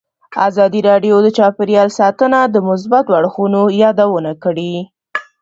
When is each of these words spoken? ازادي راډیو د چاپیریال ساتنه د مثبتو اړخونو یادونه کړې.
ازادي 0.47 0.79
راډیو 0.89 1.15
د 1.21 1.27
چاپیریال 1.37 1.89
ساتنه 1.99 2.39
د 2.45 2.55
مثبتو 2.69 3.11
اړخونو 3.19 3.61
یادونه 3.83 4.31
کړې. 4.43 4.75